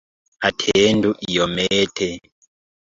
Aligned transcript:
Atendu 0.47 1.09
iomete. 1.33 2.09